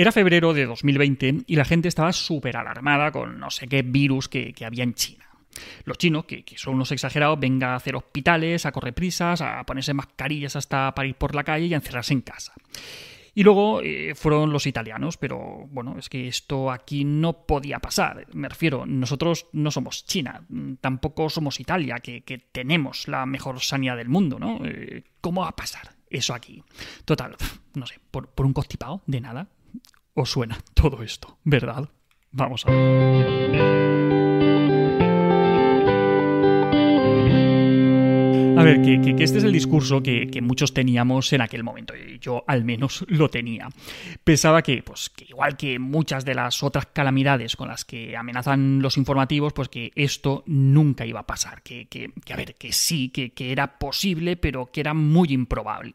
Era 0.00 0.12
febrero 0.12 0.54
de 0.54 0.64
2020 0.64 1.42
y 1.46 1.56
la 1.56 1.66
gente 1.66 1.86
estaba 1.86 2.10
súper 2.14 2.56
alarmada 2.56 3.12
con 3.12 3.38
no 3.38 3.50
sé 3.50 3.68
qué 3.68 3.82
virus 3.82 4.30
que, 4.30 4.54
había 4.64 4.82
en 4.82 4.94
China. 4.94 5.26
Los 5.84 5.98
chinos, 5.98 6.24
que, 6.24 6.42
son 6.56 6.76
unos 6.76 6.90
exagerados, 6.90 7.38
vengan 7.38 7.68
a 7.68 7.74
hacer 7.74 7.94
hospitales, 7.94 8.64
a 8.64 8.72
correr 8.72 8.94
prisas, 8.94 9.42
a 9.42 9.62
ponerse 9.64 9.92
mascarillas 9.92 10.56
hasta 10.56 10.94
para 10.94 11.06
ir 11.06 11.16
por 11.16 11.34
la 11.34 11.44
calle 11.44 11.66
y 11.66 11.74
a 11.74 11.76
encerrarse 11.76 12.14
en 12.14 12.22
casa. 12.22 12.54
Y 13.34 13.42
luego 13.42 13.82
eh, 13.82 14.14
fueron 14.14 14.54
los 14.54 14.66
italianos, 14.66 15.18
pero 15.18 15.66
bueno, 15.70 15.96
es 15.98 16.08
que 16.08 16.28
esto 16.28 16.70
aquí 16.70 17.04
no 17.04 17.44
podía 17.44 17.78
pasar. 17.78 18.26
Me 18.32 18.48
refiero, 18.48 18.86
nosotros 18.86 19.48
no 19.52 19.70
somos 19.70 20.06
China, 20.06 20.46
tampoco 20.80 21.28
somos 21.28 21.60
Italia, 21.60 21.98
que, 21.98 22.22
tenemos 22.52 23.06
la 23.06 23.26
mejor 23.26 23.60
sanidad 23.60 23.98
del 23.98 24.08
mundo, 24.08 24.38
¿no? 24.38 24.60
Eh, 24.64 25.04
¿Cómo 25.20 25.42
va 25.42 25.48
a 25.48 25.56
pasar 25.56 25.94
eso 26.08 26.32
aquí? 26.32 26.64
Total, 27.04 27.36
no 27.74 27.86
sé, 27.86 28.00
por, 28.10 28.28
por 28.28 28.46
un 28.46 28.54
constipado, 28.54 29.02
de 29.04 29.20
nada. 29.20 29.46
¿Os 30.14 30.30
suena 30.30 30.58
todo 30.74 31.02
esto, 31.02 31.38
verdad? 31.44 31.88
Vamos 32.32 32.66
a 32.66 32.70
ver. 32.70 34.29
A 38.60 38.64
ver, 38.64 38.82
que, 38.82 39.24
este 39.24 39.38
es 39.38 39.44
el 39.44 39.52
discurso 39.52 40.02
que, 40.02 40.40
muchos 40.42 40.74
teníamos 40.74 41.32
en 41.32 41.40
aquel 41.40 41.64
momento, 41.64 41.94
y 41.96 42.18
yo 42.18 42.44
al 42.46 42.64
menos 42.64 43.04
lo 43.08 43.30
tenía. 43.30 43.68
Pensaba 44.22 44.62
que, 44.62 44.82
pues, 44.82 45.08
que 45.10 45.24
igual 45.24 45.56
que 45.56 45.78
muchas 45.78 46.24
de 46.24 46.34
las 46.34 46.62
otras 46.62 46.86
calamidades 46.86 47.56
con 47.56 47.68
las 47.68 47.84
que 47.84 48.16
amenazan 48.16 48.82
los 48.82 48.96
informativos, 48.96 49.52
pues 49.52 49.68
que 49.68 49.92
esto 49.94 50.44
nunca 50.46 51.06
iba 51.06 51.20
a 51.20 51.26
pasar, 51.26 51.62
que, 51.62 51.86
que 51.86 52.12
a 52.32 52.36
ver, 52.36 52.54
que 52.54 52.72
sí, 52.72 53.08
que, 53.08 53.32
era 53.50 53.78
posible, 53.78 54.36
pero 54.36 54.70
que 54.70 54.80
era 54.80 54.94
muy 54.94 55.32
improbable. 55.32 55.94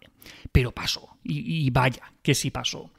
Pero 0.52 0.72
pasó, 0.72 1.18
y, 1.24 1.70
vaya, 1.70 2.14
que 2.22 2.34
sí 2.34 2.50
pasó. 2.50 2.92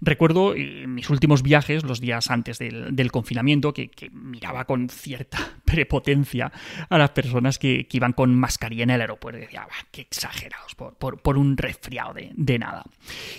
Recuerdo 0.00 0.54
eh, 0.54 0.86
mis 0.86 1.10
últimos 1.10 1.42
viajes, 1.42 1.82
los 1.82 2.00
días 2.00 2.30
antes 2.30 2.58
del, 2.58 3.10
confinamiento, 3.10 3.72
que, 3.72 3.90
miraba 4.12 4.64
con 4.64 4.88
cierta 4.88 5.59
prepotencia 5.70 6.52
a 6.88 6.98
las 6.98 7.10
personas 7.10 7.58
que, 7.58 7.86
iban 7.90 8.12
con 8.12 8.34
mascarilla 8.34 8.84
en 8.84 8.90
el 8.90 9.00
aeropuerto. 9.00 9.40
Decía, 9.40 9.66
qué 9.90 10.02
exagerados, 10.02 10.74
por, 10.74 11.38
un 11.38 11.56
resfriado 11.56 12.14
de, 12.14 12.58
nada. 12.58 12.84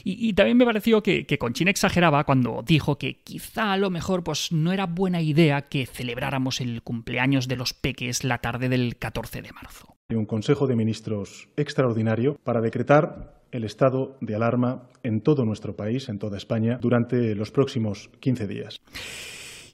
Y, 0.04 0.34
también 0.34 0.58
me 0.58 0.66
pareció 0.66 1.02
que, 1.02 1.26
que 1.26 1.38
Conchina 1.38 1.72
exageraba 1.72 2.24
cuando 2.24 2.64
dijo 2.66 2.98
que 2.98 3.22
quizá 3.24 3.74
a 3.74 3.78
lo 3.78 3.90
mejor 3.90 4.24
pues, 4.24 4.52
no 4.52 4.72
era 4.72 4.86
buena 4.86 5.22
idea 5.22 5.64
que 5.64 5.86
celebráramos 5.86 6.62
el 6.62 6.82
cumpleaños 6.84 7.48
de 7.48 7.56
los 7.56 7.74
peques 7.74 8.24
la 8.24 8.40
tarde 8.40 8.70
del 8.70 8.98
14 8.98 9.42
de 9.42 9.52
marzo. 9.52 9.96
Un 10.10 10.26
Consejo 10.26 10.68
de 10.68 10.76
Ministros 10.76 11.48
extraordinario 11.56 12.38
para 12.44 12.62
decretar 12.62 13.42
el 13.52 13.64
estado 13.64 14.18
de 14.22 14.36
alarma 14.36 14.90
en 15.04 15.22
todo 15.22 15.46
nuestro 15.46 15.76
país, 15.76 16.10
en 16.10 16.20
toda 16.20 16.38
España, 16.38 16.78
durante 16.82 17.36
los 17.36 17.52
próximos 17.52 18.10
15 18.20 18.48
días. 18.48 18.82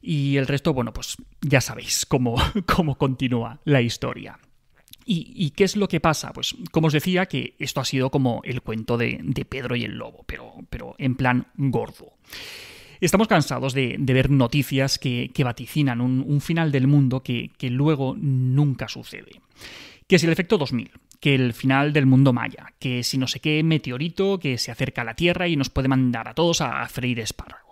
Y 0.01 0.37
el 0.37 0.47
resto, 0.47 0.73
bueno, 0.73 0.93
pues 0.93 1.17
ya 1.41 1.61
sabéis 1.61 2.05
cómo, 2.05 2.35
cómo 2.65 2.97
continúa 2.97 3.59
la 3.65 3.81
historia. 3.81 4.39
¿Y, 5.09 5.51
qué 5.51 5.63
es 5.63 5.77
lo 5.77 5.87
que 5.87 6.01
pasa? 6.01 6.33
Pues 6.33 6.53
como 6.71 6.87
os 6.87 6.93
decía, 6.93 7.27
que 7.27 7.55
esto 7.59 7.79
ha 7.79 7.85
sido 7.85 8.11
como 8.11 8.41
el 8.43 8.61
cuento 8.61 8.97
de, 8.97 9.23
Pedro 9.47 9.77
y 9.77 9.85
el 9.85 9.93
Lobo, 9.97 10.25
pero, 10.27 10.55
pero 10.69 10.95
en 10.97 11.15
plan 11.15 11.47
gordo. 11.55 12.11
Estamos 12.99 13.29
cansados 13.29 13.73
de, 13.73 13.95
ver 13.99 14.29
noticias 14.29 14.99
que, 14.99 15.31
vaticinan 15.45 16.01
un, 16.01 16.41
final 16.41 16.73
del 16.73 16.87
mundo 16.87 17.23
que, 17.23 17.51
que 17.57 17.69
luego 17.69 18.17
nunca 18.19 18.89
sucede. 18.89 19.39
¿Qué 20.07 20.17
es 20.17 20.23
el 20.25 20.29
efecto 20.31 20.57
2000? 20.57 20.91
Que 21.19 21.35
el 21.35 21.53
final 21.53 21.93
del 21.93 22.05
mundo 22.05 22.33
maya, 22.33 22.73
que 22.79 23.03
si 23.03 23.17
no 23.17 23.27
sé 23.27 23.39
qué 23.39 23.63
meteorito 23.63 24.39
que 24.39 24.57
se 24.57 24.71
acerca 24.71 25.01
a 25.01 25.05
la 25.05 25.15
Tierra 25.15 25.47
y 25.47 25.55
nos 25.55 25.69
puede 25.69 25.87
mandar 25.87 26.27
a 26.27 26.33
todos 26.33 26.61
a 26.61 26.87
freír 26.87 27.19
espárragos. 27.19 27.67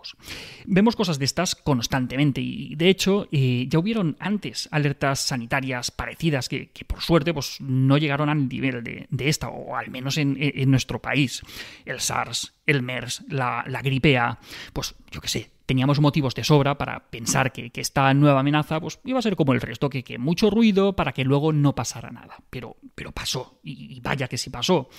Vemos 0.66 0.96
cosas 0.96 1.20
de 1.20 1.26
estas 1.26 1.56
constantemente 1.56 2.42
y 2.42 2.76
de 2.76 2.90
hecho 2.90 3.28
eh, 3.32 3.66
ya 3.70 3.80
hubieron 3.80 4.16
antes 4.20 4.68
alertas 4.72 5.20
sanitarias 5.20 5.92
parecidas 5.92 6.50
que, 6.50 6.70
por 6.88 7.02
suerte 7.02 7.34
pues, 7.34 7.60
no 7.62 7.98
llegaron 7.98 8.30
al 8.30 8.48
nivel 8.48 8.84
de, 8.84 9.30
esta, 9.30 9.50
o 9.50 9.76
al 9.76 9.90
menos 9.90 10.18
en, 10.18 10.36
nuestro 10.70 11.02
país. 11.02 11.42
El 11.86 12.00
SARS, 12.00 12.54
el 12.66 12.82
MERS, 12.82 13.24
la, 13.30 13.64
la 13.68 13.82
gripe 13.82 14.18
A, 14.18 14.40
pues 14.74 14.96
yo 15.12 15.22
qué 15.22 15.28
sé, 15.28 15.50
teníamos 15.66 16.00
motivos 16.00 16.36
de 16.36 16.44
sobra 16.44 16.78
para 16.78 17.10
pensar 17.10 17.52
que, 17.52 17.72
esta 17.76 18.14
nueva 18.14 18.40
amenaza 18.40 18.80
pues, 18.80 19.00
iba 19.04 19.20
a 19.20 19.22
ser 19.22 19.36
como 19.36 19.54
el 19.54 19.62
resto, 19.62 19.90
que, 19.90 20.18
mucho 20.18 20.50
ruido 20.50 20.96
para 20.96 21.12
que 21.12 21.24
luego 21.24 21.52
no 21.52 21.76
pasara 21.76 22.12
nada. 22.12 22.38
Pero, 22.50 22.78
pero 22.96 23.12
pasó, 23.12 23.60
y, 23.64 24.00
vaya 24.02 24.28
que 24.28 24.38
sí 24.38 24.50
pasó. 24.50 24.90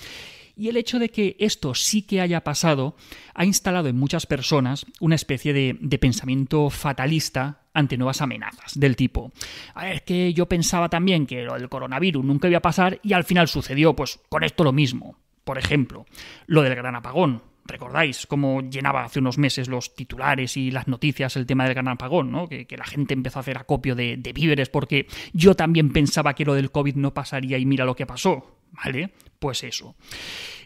Y 0.55 0.69
el 0.69 0.77
hecho 0.77 0.97
de 0.97 1.09
que 1.09 1.35
esto 1.39 1.75
sí 1.75 2.01
que 2.01 2.19
haya 2.19 2.43
pasado 2.43 2.95
ha 3.35 3.45
instalado 3.45 3.89
en 3.89 3.97
muchas 3.97 4.25
personas 4.25 4.87
una 4.99 5.15
especie 5.15 5.53
de, 5.53 5.75
pensamiento 5.99 6.69
fatalista 6.71 7.61
ante 7.73 7.95
nuevas 7.95 8.21
amenazas, 8.21 8.79
del 8.79 8.95
tipo, 8.95 9.31
a 9.75 9.85
ver, 9.85 10.03
que 10.03 10.33
yo 10.33 10.47
pensaba 10.47 10.89
también 10.89 11.27
que 11.27 11.43
lo 11.43 11.53
del 11.53 11.69
coronavirus 11.69 12.25
nunca 12.25 12.47
iba 12.47 12.57
a 12.57 12.61
pasar 12.61 12.99
y 13.03 13.13
al 13.13 13.23
final 13.23 13.47
sucedió, 13.47 13.95
pues 13.95 14.19
con 14.29 14.43
esto 14.43 14.63
lo 14.63 14.71
mismo. 14.71 15.15
Por 15.43 15.59
ejemplo, 15.59 16.05
lo 16.47 16.63
del 16.63 16.75
gran 16.75 16.95
apagón. 16.95 17.43
¿Recordáis 17.67 18.25
cómo 18.25 18.61
llenaba 18.61 19.03
hace 19.03 19.19
unos 19.19 19.37
meses 19.37 19.67
los 19.67 19.95
titulares 19.95 20.57
y 20.57 20.71
las 20.71 20.87
noticias 20.87 21.35
el 21.35 21.45
tema 21.45 21.65
del 21.65 21.73
gran 21.73 21.87
apagón? 21.87 22.31
¿no? 22.31 22.47
Que, 22.47 22.65
la 22.77 22.85
gente 22.85 23.13
empezó 23.13 23.39
a 23.39 23.41
hacer 23.41 23.57
acopio 23.57 23.95
de, 23.95 24.17
víveres 24.33 24.69
porque 24.69 25.07
yo 25.33 25.55
también 25.55 25.91
pensaba 25.91 26.33
que 26.33 26.45
lo 26.45 26.53
del 26.53 26.71
COVID 26.71 26.95
no 26.95 27.13
pasaría 27.13 27.57
y 27.57 27.65
mira 27.65 27.85
lo 27.85 27.95
que 27.95 28.05
pasó. 28.05 28.53
¿Vale? 28.71 29.11
Pues 29.39 29.63
eso. 29.63 29.95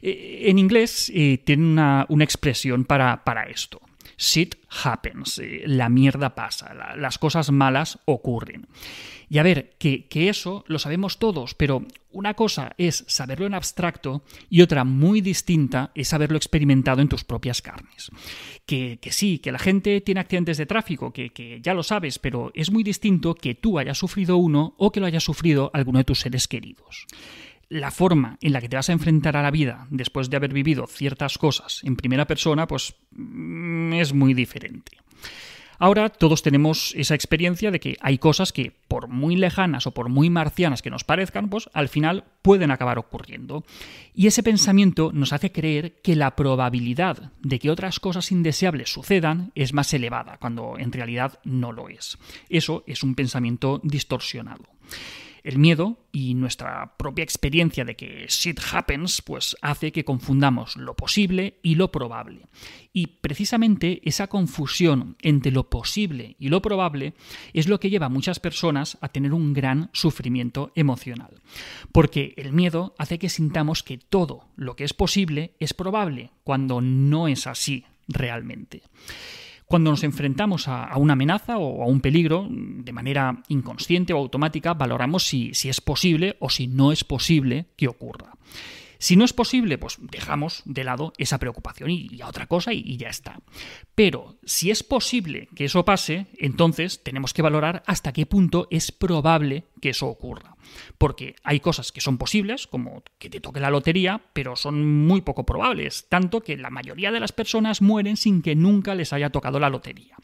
Eh, 0.02 0.44
en 0.46 0.58
inglés 0.58 1.12
eh, 1.14 1.38
tiene 1.44 1.64
una, 1.64 2.08
expresión 2.24 2.86
para, 2.86 3.24
para 3.24 3.44
esto. 3.44 3.80
Shit 4.22 4.56
happens. 4.84 5.40
Eh, 5.40 5.64
la 5.66 5.90
mierda 5.90 6.36
pasa. 6.36 6.74
las 6.96 7.18
cosas 7.18 7.50
malas 7.52 7.98
ocurren. 8.06 8.68
Y 9.32 9.40
a 9.40 9.44
ver, 9.44 9.76
que, 9.80 10.06
eso 10.14 10.64
lo 10.68 10.78
sabemos 10.78 11.18
todos, 11.18 11.56
pero 11.56 11.88
una 12.12 12.34
cosa 12.34 12.74
es 12.78 13.04
saberlo 13.08 13.48
en 13.48 13.54
abstracto 13.54 14.24
y 14.50 14.62
otra 14.62 14.84
muy 14.84 15.22
distinta 15.22 15.92
es 15.96 16.14
haberlo 16.14 16.36
experimentado 16.36 17.02
en 17.02 17.08
tus 17.08 17.24
propias 17.24 17.62
carnes. 17.62 18.12
Que, 18.66 19.00
sí, 19.10 19.40
que 19.40 19.54
la 19.54 19.58
gente 19.58 20.02
tiene 20.02 20.20
accidentes 20.20 20.58
de 20.58 20.66
tráfico, 20.66 21.14
que, 21.14 21.30
que, 21.30 21.62
ya 21.62 21.74
lo 21.74 21.82
sabes, 21.82 22.20
pero 22.20 22.52
es 22.54 22.72
muy 22.72 22.84
distinto 22.84 23.34
que 23.34 23.56
tú 23.56 23.80
hayas 23.80 23.98
sufrido 23.98 24.38
uno 24.38 24.76
o 24.78 24.92
que 24.92 25.00
lo 25.00 25.06
hayas 25.06 25.24
sufrido 25.24 25.72
alguno 25.74 26.00
de 26.00 26.06
tus 26.06 26.20
seres 26.20 26.48
queridos. 26.50 27.08
La 27.70 27.90
forma 27.90 28.38
en 28.42 28.52
la 28.52 28.60
que 28.60 28.68
te 28.68 28.76
vas 28.76 28.90
a 28.90 28.92
enfrentar 28.92 29.38
a 29.38 29.42
la 29.42 29.50
vida 29.50 29.88
después 29.92 30.30
de 30.30 30.36
haber 30.36 30.52
vivido 30.52 30.88
ciertas 30.88 31.38
cosas 31.38 31.80
en 31.86 31.96
primera 31.96 32.28
persona, 32.28 32.68
pues 32.68 32.96
es 33.94 34.14
muy 34.14 34.34
diferente. 34.34 34.98
Ahora 35.82 36.10
todos 36.10 36.44
tenemos 36.44 36.94
esa 36.96 37.16
experiencia 37.16 37.72
de 37.72 37.80
que 37.80 37.98
hay 38.02 38.20
cosas 38.20 38.54
que, 38.54 38.72
por 38.88 39.08
muy 39.08 39.36
lejanas 39.36 39.88
o 39.88 39.96
por 39.96 40.10
muy 40.10 40.30
marcianas 40.30 40.84
que 40.84 40.92
nos 40.92 41.04
parezcan, 41.04 41.50
pues 41.50 41.72
al 41.74 41.90
final 41.90 42.24
pueden 42.44 42.70
acabar 42.70 43.00
ocurriendo. 43.00 43.66
Y 44.14 44.28
ese 44.28 44.44
pensamiento 44.44 45.10
nos 45.12 45.34
hace 45.34 45.52
creer 45.52 45.94
que 46.04 46.16
la 46.16 46.36
probabilidad 46.36 47.32
de 47.42 47.58
que 47.58 47.72
otras 47.72 48.00
cosas 48.00 48.32
indeseables 48.32 48.94
sucedan 48.94 49.52
es 49.56 49.74
más 49.74 49.92
elevada, 49.96 50.38
cuando 50.38 50.76
en 50.78 50.92
realidad 50.92 51.40
no 51.46 51.72
lo 51.72 51.90
es. 51.90 52.20
Eso 52.48 52.84
es 52.86 53.02
un 53.02 53.16
pensamiento 53.16 53.82
distorsionado. 53.84 54.66
El 55.44 55.58
miedo 55.58 55.98
y 56.12 56.34
nuestra 56.34 56.98
propia 56.98 57.24
experiencia 57.24 57.86
de 57.86 57.96
que 57.96 58.26
shit 58.28 58.60
happens, 58.72 59.22
pues 59.22 59.56
hace 59.62 59.92
que 59.92 60.06
confundamos 60.06 60.76
lo 60.76 60.96
posible 60.96 61.60
y 61.64 61.76
lo 61.76 61.92
probable. 61.92 62.48
Y 62.94 63.08
precisamente 63.08 64.02
esa 64.04 64.28
confusión 64.28 65.16
entre 65.22 65.52
lo 65.52 65.70
posible 65.70 66.36
y 66.38 66.50
lo 66.50 66.62
probable 66.62 67.14
es 67.54 67.68
lo 67.68 67.80
que 67.80 67.90
lleva 67.90 68.08
a 68.08 68.10
muchas 68.10 68.40
personas 68.40 68.98
a 69.02 69.10
tener 69.10 69.34
un 69.34 69.54
gran 69.54 69.90
sufrimiento 69.94 70.72
emocional. 70.76 71.42
Porque 71.92 72.34
el 72.38 72.52
miedo 72.52 72.94
hace 72.98 73.18
que 73.18 73.30
sintamos 73.30 73.84
que 73.84 73.98
todo 73.98 74.50
lo 74.56 74.76
que 74.76 74.84
es 74.84 74.94
posible 74.94 75.56
es 75.60 75.74
probable, 75.74 76.32
cuando 76.44 76.82
no 76.82 77.28
es 77.28 77.48
así 77.48 77.86
realmente. 78.08 78.84
Cuando 79.72 79.92
nos 79.92 80.04
enfrentamos 80.04 80.68
a, 80.68 80.98
una 80.98 81.14
amenaza 81.14 81.58
o 81.58 81.82
a 81.82 81.86
un 81.86 82.02
peligro, 82.02 82.46
de 82.50 82.92
manera 82.92 83.42
inconsciente 83.48 84.12
o 84.12 84.18
automática, 84.18 84.74
valoramos 84.74 85.24
si, 85.24 85.52
es 85.52 85.80
posible 85.80 86.36
o 86.42 86.50
si 86.50 86.68
no 86.68 86.92
es 86.92 87.06
posible 87.06 87.68
que 87.78 87.88
ocurra. 87.88 88.34
Si 89.02 89.16
no 89.16 89.26
es 89.26 89.34
posible, 89.34 89.80
pues 89.80 89.98
dejamos 90.00 90.62
de 90.64 90.84
lado 90.84 91.12
esa 91.18 91.40
preocupación 91.40 91.90
y, 91.90 92.22
a 92.22 92.28
otra 92.28 92.46
cosa 92.46 92.72
y, 92.72 92.98
ya 92.98 93.10
está. 93.10 93.42
Pero 93.96 94.38
si 94.44 94.70
es 94.70 94.84
posible 94.84 95.50
que 95.56 95.66
eso 95.66 95.84
pase, 95.84 96.28
entonces 96.38 97.02
tenemos 97.02 97.34
que 97.34 97.42
valorar 97.42 97.82
hasta 97.88 98.14
qué 98.14 98.28
punto 98.28 98.68
es 98.70 98.92
probable 98.92 99.64
que 99.82 99.90
eso 99.90 100.06
ocurra. 100.06 100.56
Porque 101.00 101.36
hay 101.44 101.60
cosas 101.60 101.92
que 101.92 102.00
son 102.00 102.20
posibles, 102.20 102.68
como 102.68 103.04
que 103.18 103.32
te 103.32 103.42
toque 103.42 103.60
la 103.60 103.72
lotería, 103.72 104.22
pero 104.34 104.56
son 104.56 105.08
muy 105.08 105.22
poco 105.22 105.48
probables, 105.48 106.08
tanto 106.08 106.42
que 106.42 106.56
la 106.56 106.70
mayoría 106.70 107.12
de 107.12 107.20
las 107.20 107.32
personas 107.32 107.82
mueren 107.82 108.18
sin 108.18 108.44
que 108.44 108.56
nunca 108.56 108.94
les 108.94 109.14
haya 109.14 109.32
tocado 109.32 109.60
la 109.60 109.72
lotería. 109.72 110.16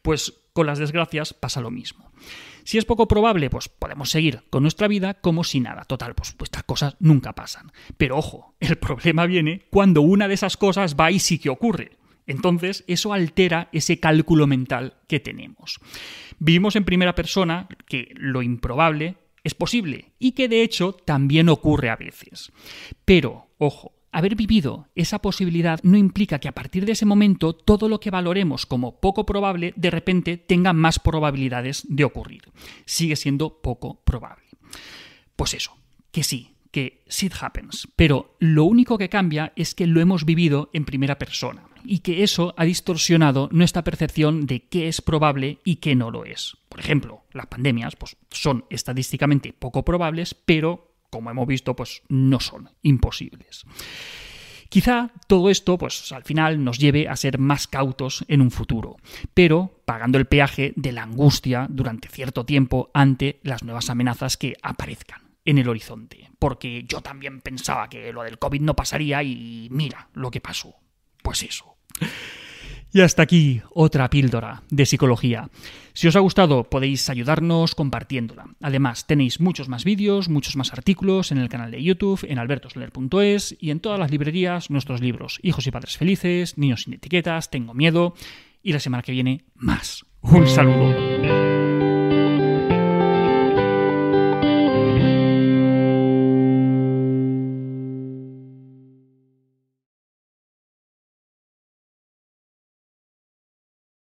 Pues 0.00 0.41
con 0.52 0.66
las 0.66 0.78
desgracias 0.78 1.34
pasa 1.34 1.60
lo 1.60 1.70
mismo. 1.70 2.10
Si 2.64 2.78
es 2.78 2.84
poco 2.84 3.08
probable, 3.08 3.50
pues 3.50 3.68
podemos 3.68 4.10
seguir 4.10 4.42
con 4.50 4.62
nuestra 4.62 4.88
vida 4.88 5.14
como 5.14 5.44
si 5.44 5.60
nada. 5.60 5.84
Total, 5.84 6.14
pues, 6.14 6.36
estas 6.42 6.62
cosas 6.62 6.96
nunca 7.00 7.34
pasan. 7.34 7.72
Pero 7.96 8.16
ojo, 8.16 8.54
el 8.60 8.76
problema 8.76 9.26
viene 9.26 9.66
cuando 9.70 10.02
una 10.02 10.28
de 10.28 10.34
esas 10.34 10.56
cosas 10.56 10.96
va 10.96 11.10
y 11.10 11.18
sí 11.18 11.38
que 11.38 11.50
ocurre. 11.50 11.92
Entonces, 12.26 12.84
eso 12.86 13.12
altera 13.12 13.68
ese 13.72 13.98
cálculo 13.98 14.46
mental 14.46 14.94
que 15.08 15.18
tenemos. 15.18 15.80
Vivimos 16.38 16.76
en 16.76 16.84
primera 16.84 17.14
persona 17.14 17.68
que 17.86 18.12
lo 18.14 18.42
improbable 18.42 19.16
es 19.44 19.54
posible 19.54 20.12
y 20.20 20.32
que 20.32 20.48
de 20.48 20.62
hecho 20.62 20.92
también 20.92 21.48
ocurre 21.48 21.90
a 21.90 21.96
veces. 21.96 22.52
Pero, 23.04 23.48
ojo, 23.58 23.92
Haber 24.14 24.36
vivido 24.36 24.88
esa 24.94 25.20
posibilidad 25.20 25.80
no 25.82 25.96
implica 25.96 26.38
que 26.38 26.48
a 26.48 26.52
partir 26.52 26.84
de 26.84 26.92
ese 26.92 27.06
momento 27.06 27.54
todo 27.54 27.88
lo 27.88 27.98
que 27.98 28.10
valoremos 28.10 28.66
como 28.66 29.00
poco 29.00 29.24
probable 29.24 29.72
de 29.74 29.90
repente 29.90 30.36
tenga 30.36 30.74
más 30.74 30.98
probabilidades 30.98 31.86
de 31.88 32.04
ocurrir. 32.04 32.42
Sigue 32.84 33.16
siendo 33.16 33.62
poco 33.62 34.02
probable. 34.04 34.44
Pues 35.34 35.54
eso, 35.54 35.76
que 36.10 36.22
sí, 36.22 36.54
que 36.70 37.02
shit 37.08 37.32
happens, 37.40 37.88
pero 37.96 38.36
lo 38.38 38.64
único 38.64 38.98
que 38.98 39.08
cambia 39.08 39.54
es 39.56 39.74
que 39.74 39.86
lo 39.86 40.00
hemos 40.00 40.26
vivido 40.26 40.68
en 40.74 40.84
primera 40.84 41.18
persona 41.18 41.64
y 41.84 42.00
que 42.00 42.22
eso 42.22 42.54
ha 42.58 42.64
distorsionado 42.64 43.48
nuestra 43.50 43.82
percepción 43.82 44.46
de 44.46 44.68
qué 44.68 44.88
es 44.88 45.00
probable 45.00 45.58
y 45.64 45.76
qué 45.76 45.94
no 45.94 46.10
lo 46.10 46.26
es. 46.26 46.56
Por 46.68 46.80
ejemplo, 46.80 47.24
las 47.32 47.46
pandemias 47.46 47.96
pues, 47.96 48.16
son 48.30 48.66
estadísticamente 48.70 49.52
poco 49.52 49.84
probables, 49.84 50.34
pero 50.34 50.91
como 51.12 51.30
hemos 51.30 51.46
visto, 51.46 51.76
pues 51.76 52.02
no 52.08 52.40
son 52.40 52.70
imposibles. 52.80 53.64
Quizá 54.70 55.10
todo 55.26 55.50
esto, 55.50 55.76
pues 55.76 56.10
al 56.12 56.24
final 56.24 56.64
nos 56.64 56.78
lleve 56.78 57.06
a 57.06 57.14
ser 57.16 57.38
más 57.38 57.68
cautos 57.68 58.24
en 58.26 58.40
un 58.40 58.50
futuro, 58.50 58.96
pero 59.34 59.82
pagando 59.84 60.16
el 60.16 60.24
peaje 60.24 60.72
de 60.76 60.92
la 60.92 61.02
angustia 61.02 61.66
durante 61.68 62.08
cierto 62.08 62.46
tiempo 62.46 62.90
ante 62.94 63.38
las 63.42 63.62
nuevas 63.62 63.90
amenazas 63.90 64.38
que 64.38 64.54
aparezcan 64.62 65.36
en 65.44 65.58
el 65.58 65.68
horizonte. 65.68 66.30
Porque 66.38 66.84
yo 66.88 67.02
también 67.02 67.42
pensaba 67.42 67.90
que 67.90 68.14
lo 68.14 68.22
del 68.22 68.38
COVID 68.38 68.62
no 68.62 68.74
pasaría 68.74 69.22
y 69.22 69.68
mira 69.70 70.08
lo 70.14 70.30
que 70.30 70.40
pasó. 70.40 70.74
Pues 71.22 71.42
eso. 71.42 71.76
Y 72.92 73.00
hasta 73.00 73.22
aquí 73.22 73.62
otra 73.70 74.10
píldora 74.10 74.62
de 74.70 74.84
psicología. 74.84 75.48
Si 75.94 76.08
os 76.08 76.16
ha 76.16 76.20
gustado 76.20 76.64
podéis 76.64 77.08
ayudarnos 77.08 77.74
compartiéndola. 77.74 78.46
Además 78.60 79.06
tenéis 79.06 79.40
muchos 79.40 79.68
más 79.68 79.84
vídeos, 79.84 80.28
muchos 80.28 80.56
más 80.56 80.72
artículos 80.72 81.32
en 81.32 81.38
el 81.38 81.48
canal 81.48 81.70
de 81.70 81.82
YouTube, 81.82 82.26
en 82.28 82.38
albertosoler.es 82.38 83.56
y 83.58 83.70
en 83.70 83.80
todas 83.80 83.98
las 83.98 84.10
librerías 84.10 84.70
nuestros 84.70 85.00
libros 85.00 85.38
Hijos 85.42 85.66
y 85.66 85.70
Padres 85.70 85.96
Felices, 85.96 86.58
Niños 86.58 86.82
sin 86.82 86.94
Etiquetas, 86.94 87.50
Tengo 87.50 87.72
Miedo 87.72 88.14
y 88.62 88.72
la 88.72 88.80
semana 88.80 89.02
que 89.02 89.12
viene 89.12 89.44
más. 89.54 90.04
Un 90.20 90.46
saludo. 90.46 91.81